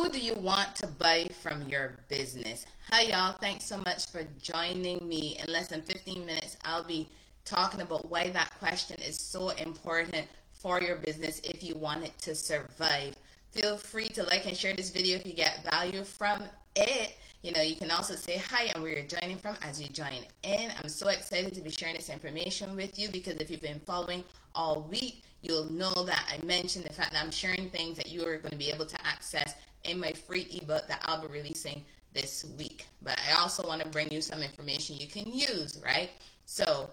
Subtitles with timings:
[0.00, 2.64] Who do you want to buy from your business?
[2.90, 3.32] Hi, y'all.
[3.32, 5.38] Thanks so much for joining me.
[5.38, 7.06] In less than 15 minutes, I'll be
[7.44, 12.18] talking about why that question is so important for your business if you want it
[12.20, 13.14] to survive.
[13.50, 16.44] Feel free to like and share this video if you get value from
[16.76, 17.18] it.
[17.42, 20.24] You know, you can also say hi and where you're joining from as you join
[20.44, 20.72] in.
[20.82, 24.24] I'm so excited to be sharing this information with you because if you've been following
[24.54, 28.26] all week, you'll know that I mentioned the fact that I'm sharing things that you
[28.26, 31.84] are going to be able to access in my free ebook that I'll be releasing
[32.12, 32.86] this week.
[33.02, 36.10] But I also want to bring you some information you can use, right?
[36.46, 36.90] So,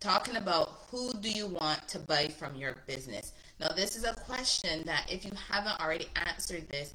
[0.00, 3.32] talking about who do you want to buy from your business.
[3.60, 6.94] Now, this is a question that if you haven't already answered this,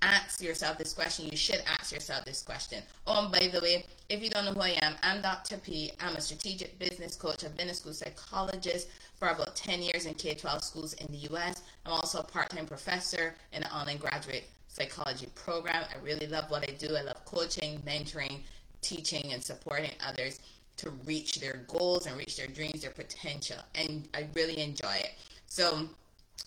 [0.00, 1.26] ask yourself this question.
[1.26, 2.82] You should ask yourself this question.
[3.06, 5.58] Oh, and by the way, if you don't know who I am, I'm Dr.
[5.58, 5.92] P.
[6.00, 7.44] I'm a strategic business coach.
[7.44, 11.34] I've been a school psychologist for about 10 years in K 12 schools in the
[11.34, 11.62] US.
[11.84, 14.44] I'm also a part time professor in an online graduate
[14.78, 15.84] psychology program.
[15.90, 16.96] I really love what I do.
[16.96, 18.40] I love coaching, mentoring,
[18.80, 20.40] teaching, and supporting others
[20.78, 23.58] to reach their goals and reach their dreams, their potential.
[23.74, 25.14] And I really enjoy it.
[25.46, 25.88] So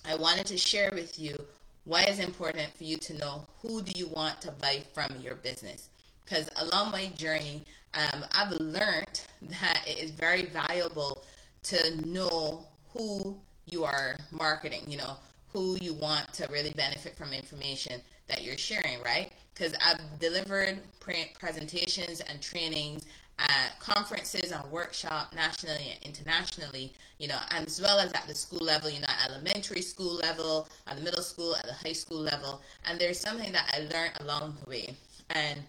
[0.05, 1.35] I wanted to share with you
[1.83, 5.35] why it's important for you to know who do you want to buy from your
[5.35, 5.89] business.
[6.23, 11.23] Because along my journey, um, I've learned that it is very valuable
[11.63, 15.17] to know who you are marketing, you know,
[15.51, 18.01] who you want to really benefit from information
[18.31, 19.31] that you're sharing, right?
[19.53, 23.05] Because I've delivered presentations and trainings
[23.37, 28.63] at conferences and workshop nationally and internationally, you know, as well as at the school
[28.63, 32.61] level, you know, elementary school level, at the middle school, at the high school level.
[32.85, 34.95] And there's something that I learned along the way.
[35.31, 35.59] And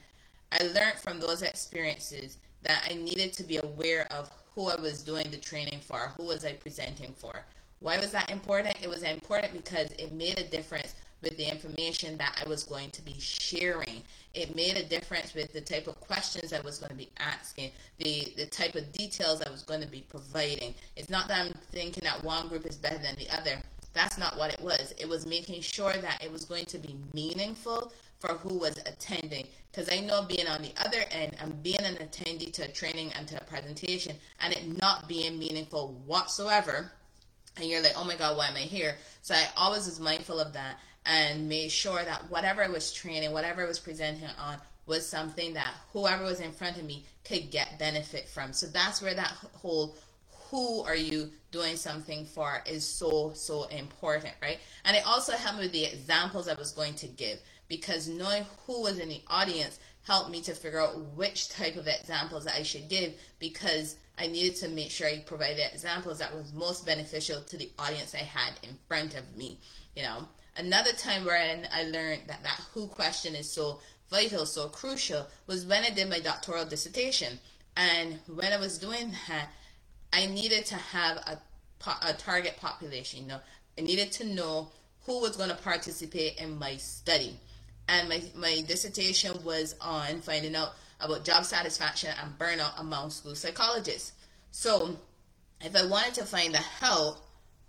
[0.53, 5.03] I learned from those experiences that I needed to be aware of who I was
[5.03, 7.45] doing the training for, who was I presenting for.
[7.81, 8.77] Why was that important?
[8.83, 12.91] It was important because it made a difference with the information that I was going
[12.91, 14.03] to be sharing.
[14.35, 17.71] It made a difference with the type of questions I was going to be asking,
[17.99, 20.75] the, the type of details I was going to be providing.
[20.97, 23.63] It's not that I'm thinking that one group is better than the other.
[23.95, 24.95] That's not what it was.
[24.99, 29.47] It was making sure that it was going to be meaningful for who was attending.
[29.71, 33.13] Because I know being on the other end and being an attendee to a training
[33.19, 36.91] and to a presentation and it not being meaningful whatsoever,
[37.57, 38.97] and you're like, oh my God, why am I here?
[39.21, 43.33] So I always was mindful of that and made sure that whatever I was training,
[43.33, 47.51] whatever I was presenting on, was something that whoever was in front of me could
[47.51, 48.53] get benefit from.
[48.53, 49.97] So that's where that whole
[50.51, 54.59] who are you doing something for is so so important, right?
[54.85, 57.39] And it also helped me with the examples I was going to give
[57.69, 61.87] because knowing who was in the audience helped me to figure out which type of
[61.87, 66.53] examples I should give because I needed to make sure I provided examples that was
[66.53, 69.59] most beneficial to the audience I had in front of me,
[69.97, 70.29] you know.
[70.57, 73.81] Another time where I learned that that who question is so
[74.11, 77.39] vital, so crucial, was when I did my doctoral dissertation.
[77.77, 79.49] And when I was doing that,
[80.13, 81.39] I needed to have a,
[82.03, 83.23] a target population.
[83.23, 83.41] You know,
[83.79, 84.69] I needed to know
[85.07, 87.37] who was going to participate in my study.
[87.89, 93.35] And my, my dissertation was on finding out about job satisfaction and burnout among school
[93.35, 94.13] psychologists.
[94.51, 94.97] So,
[95.63, 97.25] if I wanted to find the help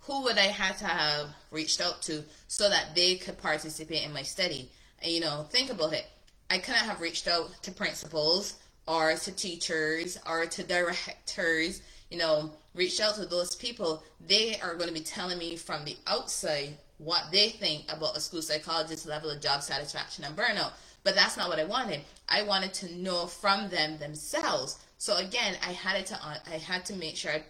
[0.06, 4.12] who would I have to have reached out to so that they could participate in
[4.12, 4.70] my study?
[5.02, 6.06] And you know, think about it.
[6.50, 8.54] I couldn't have reached out to principals
[8.86, 14.02] or to teachers or to directors, you know, reached out to those people.
[14.26, 18.20] They are going to be telling me from the outside what they think about a
[18.20, 20.72] school psychologist's level of job satisfaction and burnout.
[21.02, 22.00] But that's not what I wanted.
[22.28, 24.78] I wanted to know from them themselves.
[24.98, 27.42] So again, I had to I had to make sure I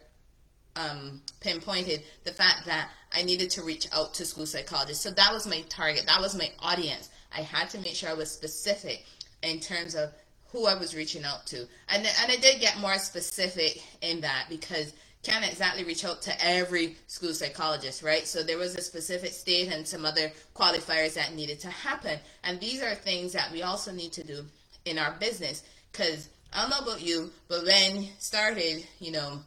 [0.76, 5.02] um, pinpointed the fact that I needed to reach out to school psychologists.
[5.02, 6.06] So that was my target.
[6.06, 7.10] That was my audience.
[7.36, 9.04] I had to make sure I was specific
[9.42, 10.10] in terms of
[10.50, 11.58] who I was reaching out to.
[11.88, 14.92] And, and I did get more specific in that because
[15.24, 18.26] can't exactly reach out to every school psychologist, right?
[18.26, 22.18] So there was a specific state and some other qualifiers that needed to happen.
[22.44, 24.44] And these are things that we also need to do
[24.84, 29.40] in our business because I don't know about you, but when started, you know,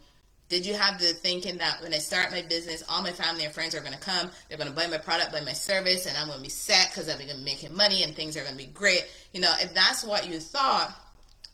[0.50, 3.54] did you have the thinking that when I start my business, all my family and
[3.54, 6.18] friends are going to come, they're going to buy my product, buy my service, and
[6.18, 8.44] I'm going to be set because I'm going to be making money and things are
[8.44, 9.08] going to be great?
[9.34, 10.96] You know, if that's what you thought,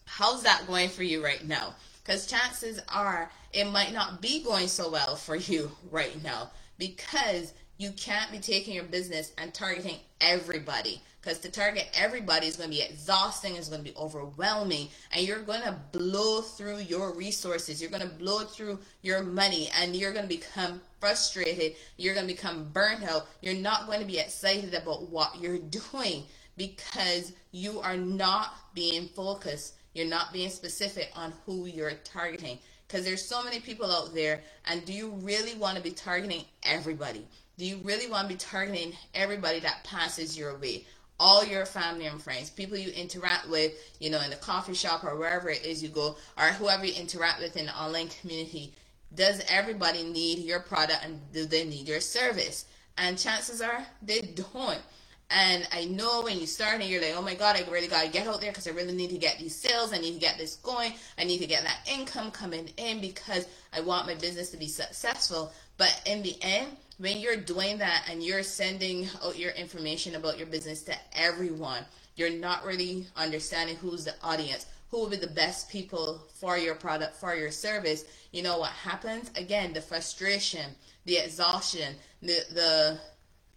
[0.06, 1.74] how's that going for you right now?
[2.04, 7.54] Because chances are it might not be going so well for you right now because
[7.78, 12.70] you can't be taking your business and targeting everybody because to target everybody is going
[12.70, 17.16] to be exhausting, it's going to be overwhelming, and you're going to blow through your
[17.16, 17.82] resources.
[17.82, 21.76] You're going to blow through your money, and you're going to become frustrated.
[21.96, 23.28] You're going to become burnt out.
[23.42, 25.60] You're not going to be excited about what you're
[25.94, 26.24] doing
[26.58, 29.76] because you are not being focused.
[29.94, 34.42] You're not being specific on who you're targeting because there's so many people out there
[34.66, 37.28] and do you really want to be targeting everybody?
[37.58, 40.86] Do you really want to be targeting everybody that passes your way?
[41.20, 45.04] All your family and friends, people you interact with, you know, in the coffee shop
[45.04, 48.74] or wherever it is you go, or whoever you interact with in the online community,
[49.14, 52.66] does everybody need your product and do they need your service?
[52.98, 54.82] And chances are they don't.
[55.30, 58.04] And I know when you start and you're like, oh my God, I really got
[58.04, 59.92] to get out there because I really need to get these sales.
[59.92, 60.94] I need to get this going.
[61.18, 64.68] I need to get that income coming in because I want my business to be
[64.68, 65.52] successful.
[65.78, 70.38] But in the end, when you're doing that and you're sending out your information about
[70.38, 71.86] your business to everyone,
[72.16, 76.76] you're not really understanding who's the audience, who will be the best people for your
[76.76, 78.06] product, for your service.
[78.32, 79.32] You know what happens?
[79.36, 80.76] Again, the frustration,
[81.06, 83.00] the exhaustion, the the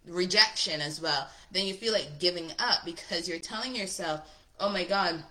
[0.07, 1.29] rejection as well.
[1.53, 4.21] Then you feel like giving up because you're telling yourself,
[4.59, 5.23] "Oh my god,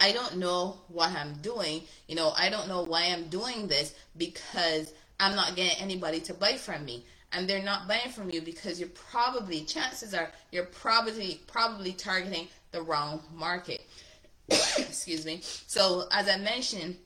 [0.00, 1.82] I don't know what I'm doing.
[2.08, 6.34] You know, I don't know why I'm doing this because I'm not getting anybody to
[6.34, 10.64] buy from me." and they're not buying from you because you're probably chances are you're
[10.64, 13.82] probably probably targeting the wrong market.
[14.48, 15.40] Excuse me.
[15.66, 16.96] So as i mentioned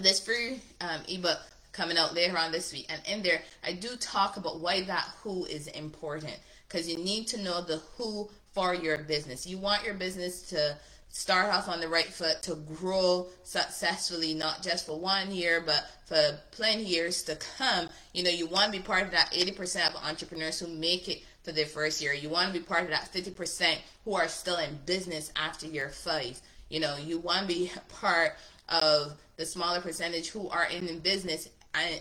[0.00, 1.38] this free um, ebook
[1.72, 5.08] coming out later on this week and in there i do talk about why that
[5.22, 6.36] who is important.
[6.66, 9.46] Because you need to know the who for your business.
[9.46, 10.76] You want your business to
[11.10, 15.90] start off on the right foot to grow successfully, not just for one year, but
[16.06, 17.88] for plenty years to come.
[18.12, 21.22] You know, you want to be part of that 80% of entrepreneurs who make it
[21.42, 22.14] for their first year.
[22.14, 25.88] You want to be part of that 50% who are still in business after year
[25.88, 26.40] five.
[26.68, 28.36] You know, you want to be part
[28.68, 31.48] of the smaller percentage who are in business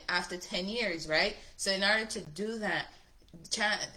[0.07, 1.35] after 10 years, right?
[1.57, 2.87] So in order to do that,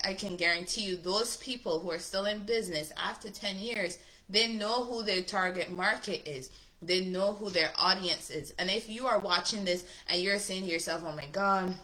[0.05, 3.99] I can guarantee you those people who are still in business after 10 years–
[4.33, 6.51] they know who their target market is.
[6.81, 8.53] They know who their audience is.
[8.59, 11.75] And if you are watching this and you're saying to yourself, oh my God,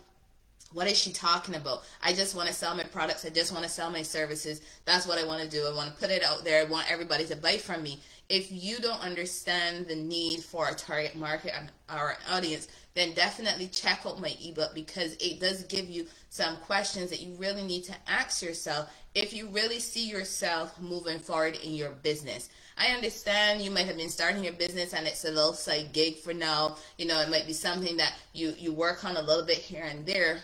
[0.73, 1.85] what is she talking about?
[2.03, 3.25] I just want to sell my products.
[3.25, 4.61] I just want to sell my services.
[4.87, 5.65] That's what I want to do.
[5.67, 6.61] I want to put it out there.
[6.61, 8.01] I want everybody to buy from me.
[8.29, 13.69] If you don't understand the need for a target market and our audience, then definitely
[13.69, 17.85] check out my ebook because it does give you some questions that you really need
[17.85, 22.51] to ask yourself if you really see yourself moving forward in your business.
[22.77, 26.19] I understand you might have been starting your business and it's a little side gig
[26.19, 26.77] for now.
[26.99, 29.85] You know, it might be something that you, you work on a little bit here
[29.85, 30.41] and there.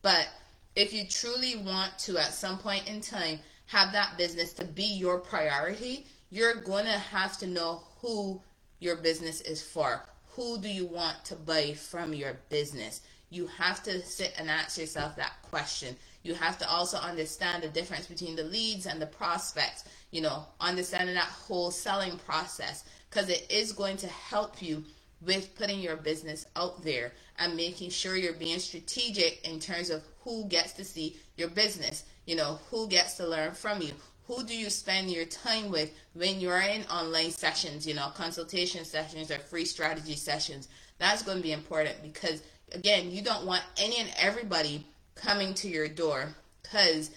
[0.00, 0.28] But
[0.74, 4.84] if you truly want to, at some point in time, have that business to be
[4.84, 8.40] your priority, you're going to have to know who
[8.80, 10.02] your business is for.
[10.36, 13.00] Who do you want to buy from your business?
[13.30, 15.96] You have to sit and ask yourself that question.
[16.22, 20.44] You have to also understand the difference between the leads and the prospects, you know,
[20.60, 24.84] understanding that whole selling process because it is going to help you
[25.22, 30.02] with putting your business out there and making sure you're being strategic in terms of
[30.22, 33.92] who gets to see your business, you know, who gets to learn from you,
[34.28, 38.84] who do you spend your time with when you're in online sessions, you know, consultation
[38.84, 40.68] sessions or free strategy sessions.
[40.98, 42.42] That's going to be important because,
[42.72, 46.28] again, you don't want any and everybody coming to your door
[46.62, 47.10] because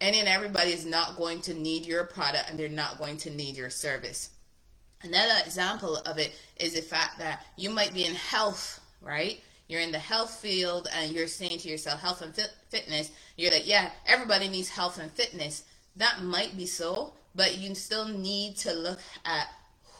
[0.00, 3.30] any and everybody is not going to need your product and they're not going to
[3.30, 4.30] need your service.
[5.02, 9.42] Another example of it is the fact that you might be in health, right?
[9.68, 13.10] You're in the health field and you're saying to yourself, health and fit- fitness.
[13.36, 15.64] You're like, yeah, everybody needs health and fitness
[15.96, 19.48] that might be so, but you still need to look at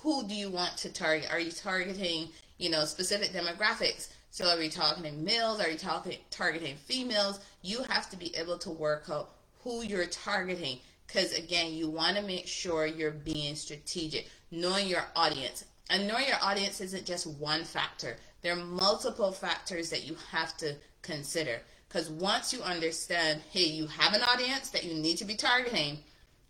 [0.02, 1.28] who do you want to target?
[1.32, 4.08] Are you targeting, you know, specific demographics?
[4.30, 5.60] So are we targeting males?
[5.60, 7.40] Are you talking targeting females?
[7.62, 9.30] You have to be able to work out
[9.62, 15.04] who you're targeting because again, you want to make sure you're being strategic, knowing your
[15.14, 15.64] audience.
[15.88, 18.16] And knowing your audience isn't just one factor.
[18.42, 21.60] There are multiple factors that you have to consider.
[21.96, 25.96] Because once you understand, hey, you have an audience that you need to be targeting,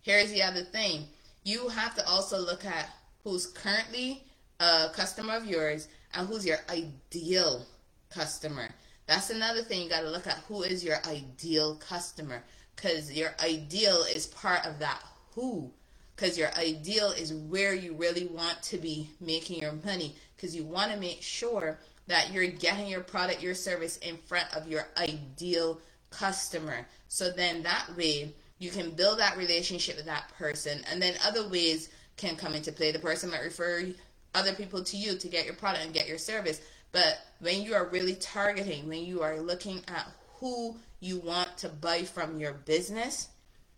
[0.03, 1.05] here's the other thing.
[1.45, 2.91] You have to also look at
[3.23, 4.25] who's currently
[4.59, 7.65] a customer of yours and who's your ideal
[8.11, 8.71] customer.
[9.07, 12.43] That's another thing you got to look at who is your ideal customer
[12.75, 15.01] because your ideal is part of that
[15.37, 15.71] who
[16.17, 20.65] because your ideal is where you really want to be making your money because you
[20.65, 24.87] want to make sure that you're getting your product, your service in front of your
[24.99, 26.87] ideal customer.
[27.09, 30.83] So then that way you can build that relationship with that person.
[30.91, 32.93] And then other ways can come into play.
[32.93, 33.89] The person might refer
[34.35, 36.61] other people to you to get your product and get your service.
[36.93, 40.07] But when you are really targeting, when you are looking at
[40.41, 43.29] who you want to buy from your business,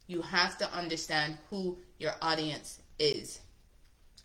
[0.08, 3.40] You have to understand who your audience is.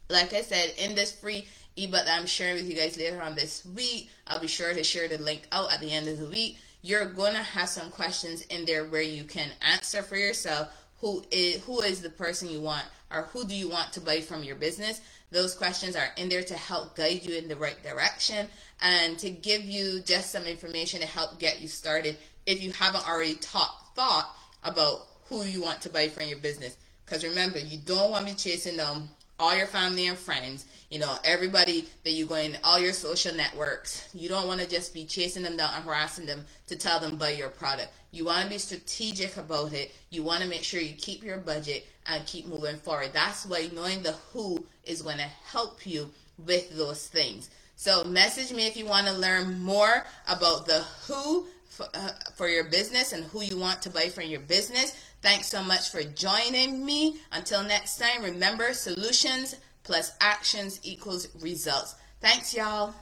[0.09, 1.45] Like I said, in this free
[1.75, 4.83] ebook that I'm sharing with you guys later on this week, I'll be sure to
[4.83, 6.57] share the link out at the end of the week.
[6.81, 10.69] You're to have some questions in there where you can answer for yourself.
[10.99, 14.21] Who is who is the person you want or who do you want to buy
[14.21, 15.01] from your business?
[15.31, 18.47] Those questions are in there to help guide you in the right direction
[18.81, 23.07] and to give you just some information to help get you started if you haven't
[23.07, 24.29] already taught, thought
[24.63, 26.77] about who you want to buy from your business.
[27.05, 29.09] Because remember you don't want to be chasing them
[29.39, 33.35] all your family and friends, you know, everybody that you go in, all your social
[33.35, 34.07] networks.
[34.13, 37.17] You don't want to just be chasing them down and harassing them to tell them
[37.17, 37.89] buy your product.
[38.11, 39.91] You want to be strategic about it.
[40.11, 43.09] You want to make sure you keep your budget and keep moving forward.
[43.11, 46.11] That's why knowing the who is going to help you
[46.45, 47.49] with those things.
[47.75, 52.47] So message me if you want to learn more about the who for, uh, for
[52.47, 54.95] your business and who you want to buy from your business.
[55.21, 57.17] Thanks so much for joining me.
[57.31, 61.95] Until next time, remember solutions plus actions equals results.
[62.21, 62.93] Thanks, y'all.